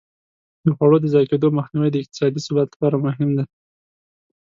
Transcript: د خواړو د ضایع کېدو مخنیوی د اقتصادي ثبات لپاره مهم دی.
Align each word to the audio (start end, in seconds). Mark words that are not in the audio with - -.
د 0.65 0.67
خواړو 0.75 0.97
د 1.01 1.05
ضایع 1.13 1.27
کېدو 1.31 1.47
مخنیوی 1.59 1.89
د 1.91 1.95
اقتصادي 2.01 2.39
ثبات 2.47 2.67
لپاره 2.71 2.95
مهم 3.05 3.29
دی. 3.37 3.45